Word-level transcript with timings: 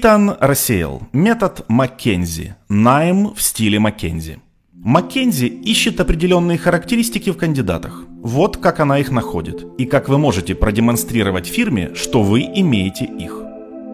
Итан 0.00 0.34
рассеял. 0.40 1.02
Метод 1.12 1.66
Маккензи. 1.68 2.54
Найм 2.70 3.34
в 3.34 3.42
стиле 3.42 3.78
Маккензи. 3.78 4.38
Маккензи 4.72 5.44
ищет 5.44 6.00
определенные 6.00 6.56
характеристики 6.56 7.28
в 7.28 7.36
кандидатах. 7.36 8.04
Вот 8.22 8.56
как 8.56 8.80
она 8.80 8.98
их 8.98 9.10
находит. 9.10 9.62
И 9.76 9.84
как 9.84 10.08
вы 10.08 10.16
можете 10.16 10.54
продемонстрировать 10.54 11.46
фирме, 11.46 11.90
что 11.94 12.22
вы 12.22 12.40
имеете 12.40 13.04
их. 13.04 13.42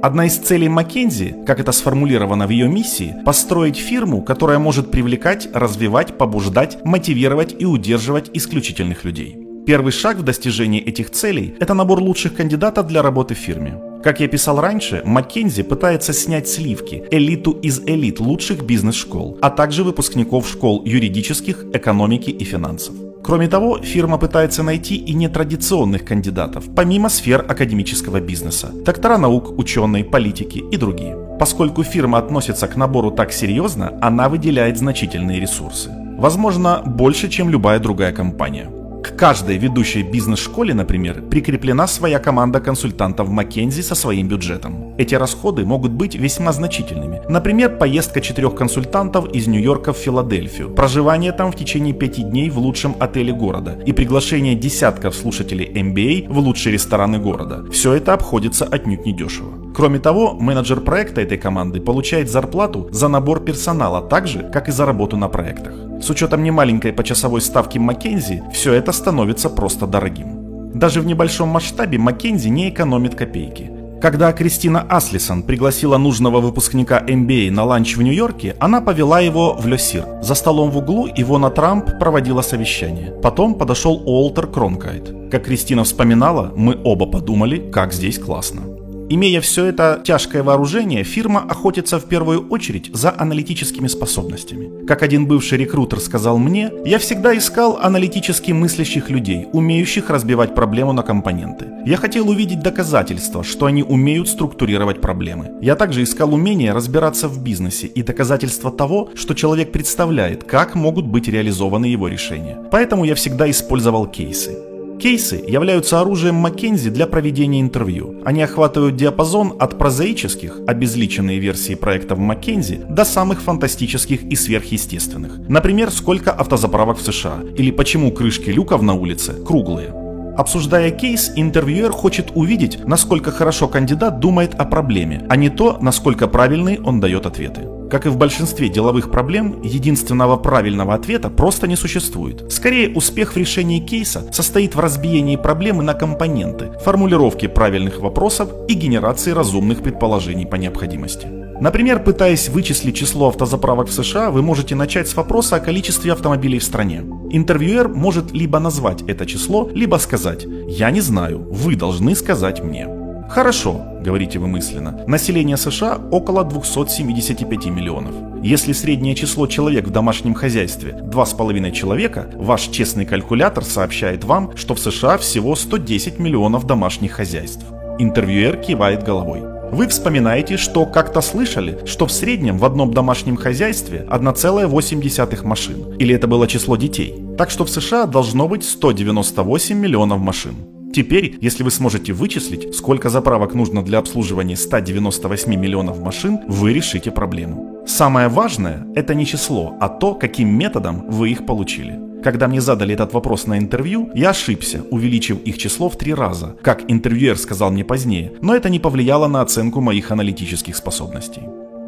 Одна 0.01 0.27
из 0.27 0.37
целей 0.37 0.69
Маккензи, 0.69 1.39
как 1.45 1.59
это 1.59 1.73
сформулировано 1.73 2.47
в 2.47 2.51
ее 2.51 2.69
миссии, 2.69 3.17
построить 3.25 3.77
фирму, 3.77 4.23
которая 4.23 4.61
может 4.61 4.93
привлекать, 4.93 5.49
развивать, 5.53 6.17
побуждать, 6.17 6.79
мотивировать 6.85 7.57
и 7.59 7.67
удерживать 7.67 8.31
исключительных 8.33 9.05
людей. 9.05 9.37
Первый 9.67 9.91
шаг 9.91 10.19
в 10.19 10.23
достижении 10.23 10.81
этих 10.81 11.11
целей– 11.11 11.57
это 11.59 11.75
набор 11.75 11.99
лучших 11.99 12.37
кандидатов 12.37 12.87
для 12.87 13.03
работы 13.03 13.35
в 13.35 13.39
фирме. 13.39 13.86
Как 14.07 14.21
я 14.21 14.29
писал 14.29 14.61
раньше, 14.61 15.03
Маккензи 15.05 15.65
пытается 15.65 16.13
снять 16.13 16.47
сливки, 16.47 17.03
элиту 17.11 17.51
из 17.51 17.81
элит 17.81 18.21
лучших 18.21 18.65
бизнес-школ, 18.65 19.37
а 19.43 19.51
также 19.51 19.83
выпускников 19.83 20.49
школ 20.49 20.85
юридических, 20.85 21.65
экономики 21.75 22.31
и 22.31 22.45
финансов. 22.45 22.95
Кроме 23.25 23.49
того, 23.49 23.81
фирма 23.83 24.17
пытается 24.19 24.63
найти 24.63 24.95
и 24.95 25.13
нетрадиционных 25.13 26.05
кандидатов, 26.05 26.67
помимо 26.77 27.09
сфер 27.09 27.45
академического 27.49 28.21
бизнеса, 28.21 28.71
доктора 28.85 29.19
наук, 29.19 29.59
ученые, 29.59 30.05
политики 30.05 30.63
и 30.71 30.77
другие. 30.77 31.17
Поскольку 31.41 31.83
фирма 31.83 32.19
относится 32.19 32.69
к 32.69 32.77
набору 32.77 33.11
так 33.11 33.33
серьезно, 33.33 33.99
она 34.01 34.29
выделяет 34.29 34.79
значительные 34.79 35.41
ресурсы. 35.41 35.91
Возможно, 36.17 36.81
больше, 36.87 37.29
чем 37.29 37.51
любая 37.51 37.81
другая 37.81 38.13
компания. 38.13 38.71
К 39.07 39.17
каждой 39.17 39.57
ведущей 39.57 40.03
бизнес-школе, 40.03 40.75
например, 40.75 41.23
прикреплена 41.23 41.87
своя 41.87 42.19
команда 42.19 42.59
консультантов 42.59 43.29
McKinsey 43.29 43.83
со 43.83 43.95
своим 43.95 44.27
бюджетом. 44.27 44.95
Эти 44.99 45.15
расходы 45.15 45.65
могут 45.65 45.93
быть 45.93 46.17
весьма 46.17 46.53
значительными. 46.53 47.23
Например, 47.29 47.77
поездка 47.79 48.21
четырех 48.21 48.57
консультантов 48.57 49.33
из 49.33 49.47
Нью-Йорка 49.47 49.93
в 49.93 49.97
Филадельфию, 49.97 50.71
проживание 50.71 51.31
там 51.31 51.53
в 51.53 51.57
течение 51.57 51.95
пяти 51.95 52.25
дней 52.25 52.51
в 52.51 52.59
лучшем 52.59 52.97
отеле 52.99 53.33
города 53.33 53.79
и 53.87 53.93
приглашение 53.93 54.57
десятков 54.57 55.15
слушателей 55.15 55.67
MBA 55.73 56.29
в 56.29 56.39
лучшие 56.39 56.73
рестораны 56.73 57.21
города. 57.21 57.65
Все 57.71 57.93
это 57.93 58.13
обходится 58.13 58.65
отнюдь 58.65 59.07
недешево. 59.07 59.73
Кроме 59.73 60.01
того, 60.01 60.35
менеджер 60.35 60.81
проекта 60.81 61.21
этой 61.21 61.39
команды 61.39 61.81
получает 61.81 62.29
зарплату 62.29 62.89
за 62.91 63.07
набор 63.07 63.45
персонала 63.45 64.03
так 64.03 64.27
же, 64.27 64.51
как 64.53 64.69
и 64.69 64.73
за 64.73 64.85
работу 64.85 65.17
на 65.17 65.29
проектах. 65.29 65.86
С 66.01 66.11
учетом 66.11 66.43
немаленькой 66.43 66.93
почасовой 66.93 67.41
ставки 67.41 67.79
Маккинзи, 67.79 68.45
все 68.53 68.73
это 68.75 68.93
становится 68.93 69.49
просто 69.49 69.87
дорогим. 69.87 70.73
Даже 70.75 71.01
в 71.01 71.07
небольшом 71.07 71.49
масштабе 71.49 71.99
Маккинзи 71.99 72.49
не 72.49 72.69
экономит 72.69 73.15
копейки. 73.15 73.71
Когда 74.01 74.31
Кристина 74.33 74.83
Аслисон 74.83 75.43
пригласила 75.43 75.97
нужного 75.97 76.41
выпускника 76.41 77.01
MBA 77.01 77.51
на 77.51 77.65
ланч 77.65 77.97
в 77.97 78.03
Нью-Йорке, 78.03 78.55
она 78.61 78.83
повела 78.83 79.21
его 79.21 79.55
в 79.55 79.67
Le 79.67 79.75
Cirque. 79.75 80.05
За 80.21 80.35
столом 80.35 80.71
в 80.71 80.77
углу 80.77 81.09
Ивана 81.17 81.51
Трамп 81.51 81.99
проводила 81.99 82.43
совещание. 82.43 83.15
Потом 83.23 83.55
подошел 83.55 84.03
Уолтер 84.05 84.49
Кронкайт. 84.49 85.31
Как 85.31 85.45
Кристина 85.45 85.85
вспоминала, 85.85 86.53
мы 86.55 86.79
оба 86.85 87.07
подумали, 87.07 87.57
как 87.73 87.95
здесь 87.95 88.19
классно. 88.19 88.76
Имея 89.09 89.41
все 89.41 89.67
это 89.67 90.01
тяжкое 90.05 90.43
вооружение, 90.43 91.05
фирма 91.05 91.45
охотится 91.49 92.01
в 92.01 92.07
первую 92.07 92.49
очередь 92.49 92.91
за 92.93 93.15
аналитическими 93.17 93.87
способностями. 93.87 94.85
Как 94.85 95.03
один 95.03 95.27
бывший 95.27 95.59
рекрутер 95.59 96.01
сказал 96.01 96.39
мне, 96.39 96.73
я 96.85 96.99
всегда 96.99 97.37
искал 97.37 97.79
аналитически 97.81 98.51
мыслящих 98.51 99.09
людей, 99.09 99.47
умеющих 99.53 100.11
разбивать 100.11 100.57
проблему 100.57 100.93
на 100.93 101.03
компоненты. 101.03 101.67
Я 101.87 101.99
хотел 101.99 102.29
увидеть 102.29 102.61
доказательства, 102.61 103.45
что 103.45 103.67
они 103.67 103.85
умеют 103.85 104.29
структурировать 104.29 105.01
проблемы. 105.01 105.53
Я 105.63 105.77
также 105.77 106.03
искал 106.03 106.35
умение 106.35 106.73
разбираться 106.73 107.29
в 107.29 107.41
бизнесе 107.41 107.87
и 107.87 108.03
доказательства 108.03 108.73
того, 108.73 109.11
что 109.15 109.35
человек 109.35 109.71
представляет, 109.71 110.43
как 110.43 110.75
могут 110.75 111.07
быть 111.07 111.29
реализованы 111.29 111.87
его 111.87 112.09
решения. 112.09 112.59
Поэтому 112.73 113.05
я 113.05 113.15
всегда 113.15 113.49
использовал 113.49 114.07
кейсы. 114.07 114.76
Кейсы 115.01 115.45
являются 115.47 116.01
оружием 116.01 116.37
Маккензи 116.37 116.89
для 116.89 117.07
проведения 117.07 117.61
интервью. 117.61 118.23
Они 118.25 118.43
охватывают 118.43 118.97
диапазон 118.97 119.55
от 119.59 119.79
прозаических, 119.79 120.61
обезличенные 120.67 121.39
версии 121.39 121.75
проектов 121.75 122.19
Маккензи, 122.19 122.87
до 122.89 123.05
самых 123.05 123.43
фантастических 123.43 124.23
и 124.23 124.35
сверхъестественных. 124.35 125.49
Например, 125.49 125.91
сколько 125.91 126.33
автозаправок 126.33 126.99
в 126.99 127.03
США, 127.03 127.41
или 127.57 127.71
почему 127.71 128.11
крышки 128.11 128.49
люков 128.49 128.81
на 128.81 128.95
улице 128.95 129.35
круглые. 129.45 129.93
Обсуждая 130.37 130.91
кейс, 130.91 131.31
интервьюер 131.37 131.93
хочет 131.93 132.33
увидеть, 132.35 132.79
насколько 132.87 133.31
хорошо 133.31 133.69
кандидат 133.69 134.21
думает 134.21 134.55
о 134.55 134.65
проблеме, 134.65 135.27
а 135.29 135.37
не 135.37 135.51
то, 135.51 135.79
насколько 135.81 136.27
правильный 136.27 136.79
он 136.81 137.01
дает 137.01 137.27
ответы. 137.27 137.76
Как 137.91 138.07
и 138.07 138.09
в 138.09 138.17
большинстве 138.17 138.69
деловых 138.69 139.11
проблем, 139.11 139.63
единственного 139.63 140.37
правильного 140.37 140.95
ответа 140.95 141.31
просто 141.31 141.69
не 141.69 141.77
существует. 141.77 142.53
Скорее, 142.53 142.91
успех 142.91 143.35
в 143.35 143.37
решении 143.37 143.79
кейса 143.79 144.25
состоит 144.33 144.75
в 144.75 144.81
разбиении 144.81 145.37
проблемы 145.37 145.85
на 145.85 145.95
компоненты, 145.95 146.73
формулировке 146.85 147.49
правильных 147.49 148.01
вопросов 148.01 148.51
и 148.69 148.75
генерации 148.75 149.31
разумных 149.31 149.83
предположений 149.83 150.47
по 150.47 150.57
необходимости. 150.57 151.29
Например, 151.61 152.03
пытаясь 152.03 152.49
вычислить 152.49 152.97
число 152.97 153.29
автозаправок 153.29 153.89
в 153.89 153.93
США, 153.93 154.31
вы 154.31 154.43
можете 154.43 154.75
начать 154.75 155.09
с 155.09 155.17
вопроса 155.17 155.57
о 155.57 155.61
количестве 155.61 156.13
автомобилей 156.13 156.59
в 156.59 156.65
стране. 156.65 157.03
Интервьюер 157.31 157.89
может 157.89 158.33
либо 158.33 158.59
назвать 158.59 159.03
это 159.03 159.25
число, 159.27 159.71
либо 159.73 159.97
сказать 159.97 160.45
«Я 160.69 160.91
не 160.91 161.01
знаю, 161.01 161.47
вы 161.51 161.77
должны 161.77 162.15
сказать 162.15 162.63
мне». 162.63 163.06
Хорошо, 163.29 163.85
говорите 164.01 164.39
вы 164.39 164.47
мысленно, 164.47 165.05
население 165.07 165.57
США 165.57 165.99
около 166.11 166.45
275 166.45 167.67
миллионов. 167.67 168.15
Если 168.43 168.73
среднее 168.73 169.15
число 169.15 169.47
человек 169.47 169.87
в 169.87 169.91
домашнем 169.91 170.35
хозяйстве 170.35 170.93
2,5 170.93 171.73
человека, 171.73 172.31
ваш 172.35 172.63
честный 172.69 173.05
калькулятор 173.05 173.65
сообщает 173.65 174.25
вам, 174.25 174.57
что 174.57 174.75
в 174.75 174.79
США 174.79 175.19
всего 175.19 175.57
110 175.57 176.19
миллионов 176.19 176.67
домашних 176.67 177.13
хозяйств. 177.13 177.65
Интервьюер 177.99 178.59
кивает 178.59 179.03
головой. 179.03 179.43
Вы 179.73 179.89
вспоминаете, 179.89 180.57
что 180.57 180.87
как-то 180.87 181.21
слышали, 181.21 181.81
что 181.87 182.07
в 182.07 182.13
среднем 182.13 182.59
в 182.59 182.65
одном 182.65 182.95
домашнем 182.95 183.37
хозяйстве 183.37 184.07
1,8 184.09 185.45
машин, 185.45 185.95
или 185.99 186.15
это 186.15 186.29
было 186.29 186.47
число 186.47 186.77
детей. 186.77 187.15
Так 187.37 187.51
что 187.51 187.65
в 187.65 187.71
США 187.71 188.07
должно 188.07 188.47
быть 188.47 188.65
198 188.65 189.77
миллионов 189.77 190.21
машин. 190.21 190.76
Теперь, 190.97 191.37
если 191.43 191.63
вы 191.63 191.71
сможете 191.71 192.15
вычислить, 192.15 192.75
сколько 192.75 193.11
заправок 193.11 193.53
нужно 193.53 193.85
для 193.85 193.99
обслуживания 193.99 194.57
198 194.57 195.55
миллионов 195.55 196.01
машин, 196.01 196.39
вы 196.49 196.73
решите 196.73 197.11
проблему. 197.11 197.85
Самое 197.87 198.29
важное– 198.29 198.87
это 198.95 199.15
не 199.15 199.27
число, 199.27 199.77
а 199.79 199.91
то, 199.91 200.15
каким 200.15 200.49
методом 200.49 201.05
вы 201.11 201.33
их 201.33 201.45
получили. 201.45 202.01
Когда 202.25 202.49
мне 202.49 202.63
задали 202.63 202.95
этот 202.95 203.13
вопрос 203.13 203.47
на 203.47 203.59
интервью, 203.59 204.11
я 204.15 204.31
ошибся, 204.31 204.85
увеличив 204.91 205.43
их 205.43 205.59
число 205.59 205.91
в 205.91 205.99
три 205.99 206.15
раза, 206.15 206.57
как 206.63 206.91
интервьюер 206.91 207.37
сказал 207.37 207.71
мне 207.71 207.85
позднее, 207.85 208.33
но 208.41 208.57
это 208.57 208.71
не 208.71 208.81
повлияло 208.81 209.29
на 209.29 209.43
оценку 209.43 209.83
моих 209.83 210.11
аналитических 210.11 210.75
способностей. 210.75 211.43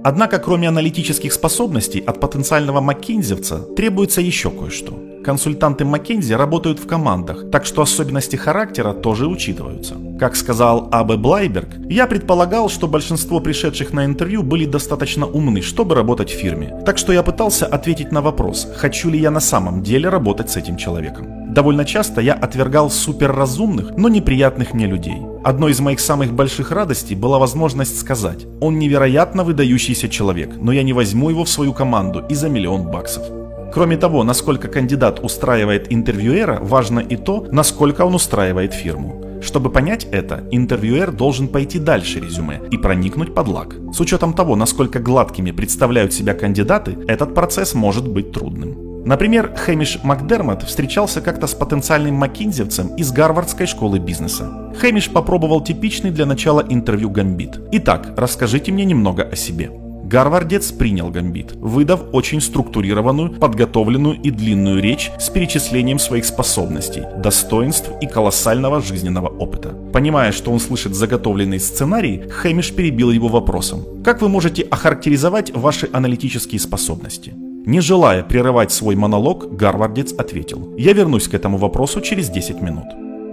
Однако, 0.05 0.39
кроме 0.39 0.69
аналитических 0.69 1.33
способностей, 1.33 2.01
от 2.01 2.21
потенциального 2.21 2.83
маккензевца 2.83 3.61
требуется 3.75 4.21
еще 4.21 4.51
кое-что. 4.51 5.08
Консультанты 5.25 5.85
Маккензи 5.85 6.33
работают 6.33 6.79
в 6.79 6.87
командах, 6.87 7.51
так 7.51 7.67
что 7.67 7.83
особенности 7.83 8.37
характера 8.37 8.93
тоже 8.93 9.27
учитываются. 9.27 9.97
Как 10.19 10.37
сказал 10.37 10.89
А.Б. 10.93 11.17
Блайберг, 11.17 11.69
я 11.89 12.07
предполагал, 12.07 12.69
что 12.69 12.89
большинство 12.89 13.41
пришедших 13.41 13.93
на 13.93 14.05
интервью 14.05 14.43
были 14.43 14.65
достаточно 14.65 15.27
умны, 15.27 15.61
чтобы 15.63 15.95
работать 15.95 16.31
в 16.31 16.39
фирме. 16.39 16.83
Так 16.87 16.99
что 16.99 17.13
я 17.13 17.23
пытался 17.23 17.67
ответить 17.67 18.13
на 18.13 18.21
вопрос, 18.21 18.69
хочу 18.77 19.11
ли 19.11 19.19
я 19.19 19.31
на 19.31 19.41
самом 19.41 19.83
деле 19.83 20.09
работать 20.09 20.51
с 20.51 20.57
этим 20.57 20.77
человеком. 20.77 21.53
Довольно 21.53 21.85
часто 21.85 22.21
я 22.21 22.35
отвергал 22.35 22.91
суперразумных, 22.91 23.97
но 23.97 24.09
неприятных 24.09 24.75
мне 24.75 24.87
людей. 24.87 25.19
Одной 25.45 25.73
из 25.73 25.81
моих 25.81 26.01
самых 26.01 26.33
больших 26.33 26.71
радостей 26.71 27.17
была 27.17 27.39
возможность 27.39 27.99
сказать, 27.99 28.47
он 28.61 28.79
невероятно 28.79 29.45
выдающийся 29.45 30.09
человек, 30.09 30.51
но 30.61 30.73
я 30.73 30.83
не 30.83 30.93
возьму 30.93 31.31
его 31.31 31.45
в 31.45 31.49
свою 31.49 31.73
команду 31.73 32.25
и 32.29 32.35
за 32.35 32.49
миллион 32.49 32.91
баксов. 32.91 33.25
Кроме 33.73 33.97
того, 33.97 34.25
насколько 34.25 34.69
кандидат 34.69 35.21
устраивает 35.23 35.93
интервьюера, 35.93 36.59
важно 36.61 37.01
и 37.01 37.17
то, 37.17 37.47
насколько 37.53 38.05
он 38.05 38.15
устраивает 38.15 38.73
фирму. 38.73 39.25
Чтобы 39.43 39.71
понять 39.71 40.07
это, 40.11 40.45
интервьюер 40.51 41.13
должен 41.13 41.49
пойти 41.49 41.79
дальше 41.79 42.19
резюме 42.21 42.61
и 42.71 42.77
проникнуть 42.77 43.35
под 43.35 43.49
лак. 43.49 43.77
С 43.93 44.01
учетом 44.01 44.33
того, 44.33 44.57
насколько 44.57 44.99
гладкими 44.99 45.53
представляют 45.53 46.13
себя 46.13 46.35
кандидаты, 46.35 46.97
этот 47.07 47.35
процесс 47.35 47.75
может 47.75 48.09
быть 48.09 48.33
трудным. 48.33 48.89
Например, 49.05 49.55
Хэмиш 49.57 50.01
Макдермот 50.03 50.65
встречался 50.65 51.21
как-то 51.21 51.47
с 51.47 51.55
потенциальным 51.55 52.17
маккинзевцем 52.17 52.97
из 52.97 53.13
Гарвардской 53.13 53.67
школы 53.67 53.99
бизнеса. 53.99 54.73
Хэмиш 54.79 55.11
попробовал 55.11 55.63
типичный 55.63 56.11
для 56.11 56.27
начала 56.27 56.65
интервью 56.69 57.09
гамбит. 57.09 57.61
Итак, 57.73 58.13
расскажите 58.17 58.73
мне 58.73 58.85
немного 58.85 59.23
о 59.23 59.37
себе. 59.37 59.71
Гарвардец 60.09 60.73
принял 60.73 61.11
гамбит, 61.11 61.53
выдав 61.57 62.01
очень 62.13 62.41
структурированную, 62.41 63.33
подготовленную 63.33 64.19
и 64.19 64.31
длинную 64.31 64.81
речь 64.81 65.11
с 65.19 65.29
перечислением 65.29 65.99
своих 65.99 66.25
способностей, 66.25 67.03
достоинств 67.19 67.91
и 68.01 68.07
колоссального 68.07 68.81
жизненного 68.81 69.29
опыта. 69.29 69.77
Понимая, 69.93 70.33
что 70.33 70.51
он 70.51 70.61
слышит 70.61 70.95
заготовленный 70.95 71.61
сценарий, 71.61 72.23
Хэмиш 72.27 72.73
перебил 72.73 73.11
его 73.11 73.29
вопросом. 73.29 74.03
Как 74.03 74.23
вы 74.23 74.31
можете 74.31 74.63
охарактеризовать 74.63 75.55
ваши 75.55 75.91
аналитические 75.93 76.59
способности? 76.59 77.35
Не 77.67 77.81
желая 77.81 78.23
прерывать 78.23 78.73
свой 78.73 78.97
монолог, 78.97 79.55
Гарвардец 79.55 80.15
ответил. 80.15 80.75
Я 80.79 80.95
вернусь 80.95 81.29
к 81.29 81.35
этому 81.35 81.59
вопросу 81.59 82.01
через 82.01 82.31
10 82.31 82.63
минут. 82.63 82.87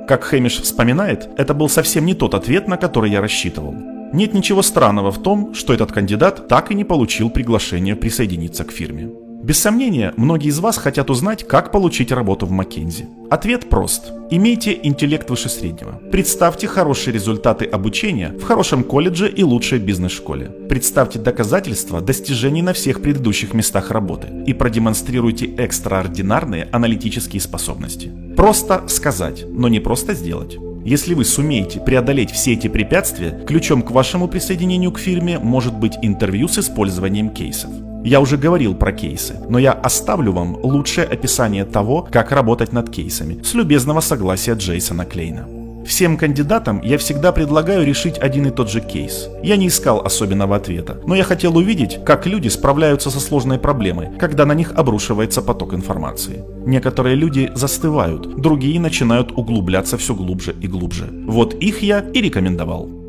Как 0.09 0.25
Хэмиш 0.25 0.59
вспоминает, 0.59 1.29
это 1.37 1.53
был 1.53 1.69
совсем 1.69 2.05
не 2.05 2.15
тот 2.15 2.33
ответ, 2.33 2.67
на 2.67 2.75
который 2.75 3.11
я 3.11 3.21
рассчитывал. 3.21 3.94
Нет 4.13 4.33
ничего 4.33 4.61
странного 4.61 5.11
в 5.11 5.21
том, 5.21 5.53
что 5.53 5.73
этот 5.73 5.91
кандидат 5.91 6.47
так 6.47 6.71
и 6.71 6.75
не 6.75 6.83
получил 6.83 7.29
приглашение 7.29 7.95
присоединиться 7.95 8.63
к 8.63 8.71
фирме. 8.71 9.09
Без 9.45 9.59
сомнения, 9.59 10.11
многие 10.17 10.47
из 10.47 10.57
вас 10.57 10.75
хотят 10.75 11.11
узнать, 11.11 11.47
как 11.47 11.71
получить 11.71 12.11
работу 12.11 12.47
в 12.47 12.51
Маккензи. 12.51 13.07
Ответ 13.29 13.69
прост. 13.69 14.11
Имейте 14.31 14.79
интеллект 14.81 15.29
выше 15.29 15.49
среднего. 15.49 16.01
Представьте 16.11 16.65
хорошие 16.67 17.13
результаты 17.13 17.65
обучения 17.65 18.29
в 18.29 18.41
хорошем 18.41 18.83
колледже 18.83 19.29
и 19.29 19.43
лучшей 19.43 19.77
бизнес-школе. 19.77 20.49
Представьте 20.67 21.19
доказательства 21.19 22.01
достижений 22.01 22.63
на 22.63 22.73
всех 22.73 23.03
предыдущих 23.03 23.53
местах 23.53 23.91
работы 23.91 24.29
и 24.47 24.53
продемонстрируйте 24.53 25.45
экстраординарные 25.45 26.67
аналитические 26.71 27.39
способности. 27.39 28.11
Просто 28.35 28.87
сказать, 28.87 29.45
но 29.47 29.67
не 29.67 29.79
просто 29.79 30.15
сделать. 30.15 30.57
Если 30.85 31.15
вы 31.15 31.25
сумеете 31.25 31.79
преодолеть 31.79 32.29
все 32.29 32.53
эти 32.53 32.67
препятствия, 32.67 33.31
ключом 33.47 33.81
к 33.81 33.89
вашему 33.89 34.27
присоединению 34.27 34.91
к 34.91 34.99
фирме 34.99 35.39
может 35.39 35.73
быть 35.73 35.93
интервью 36.03 36.47
с 36.47 36.59
использованием 36.59 37.31
кейсов. 37.31 37.71
Я 38.03 38.21
уже 38.21 38.37
говорил 38.37 38.75
про 38.75 38.91
кейсы, 38.91 39.35
но 39.49 39.57
я 39.57 39.71
оставлю 39.71 40.31
вам 40.31 40.55
лучшее 40.61 41.07
описание 41.07 41.65
того, 41.65 42.07
как 42.11 42.31
работать 42.31 42.71
над 42.71 42.91
кейсами, 42.91 43.41
с 43.41 43.55
любезного 43.55 43.99
согласия 43.99 44.53
Джейсона 44.53 45.05
Клейна. 45.05 45.54
Всем 45.85 46.17
кандидатам 46.17 46.81
я 46.81 46.97
всегда 46.97 47.31
предлагаю 47.31 47.85
решить 47.85 48.17
один 48.17 48.47
и 48.47 48.51
тот 48.51 48.71
же 48.71 48.81
кейс. 48.81 49.29
Я 49.43 49.55
не 49.55 49.67
искал 49.67 50.01
особенного 50.01 50.55
ответа, 50.55 50.99
но 51.05 51.15
я 51.15 51.23
хотел 51.23 51.55
увидеть, 51.57 52.03
как 52.03 52.25
люди 52.25 52.47
справляются 52.47 53.11
со 53.11 53.19
сложной 53.19 53.59
проблемой, 53.59 54.09
когда 54.17 54.45
на 54.45 54.53
них 54.53 54.73
обрушивается 54.73 55.41
поток 55.43 55.73
информации. 55.73 56.43
Некоторые 56.65 57.15
люди 57.15 57.51
застывают, 57.53 58.41
другие 58.41 58.79
начинают 58.79 59.31
углубляться 59.31 59.97
все 59.97 60.15
глубже 60.15 60.55
и 60.59 60.67
глубже. 60.67 61.07
Вот 61.27 61.53
их 61.53 61.83
я 61.83 61.99
и 61.99 62.21
рекомендовал. 62.21 63.04